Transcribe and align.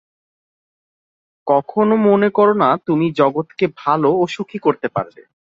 কখনও 1.47 1.95
মনে 2.07 2.29
কর 2.29 2.49
না, 2.55 2.69
তুমি 2.87 3.05
জগৎকে 3.19 3.65
ভাল 3.77 4.01
ও 4.11 4.23
সুখী 4.27 4.59
করতে 4.65 4.87
পার। 4.87 5.05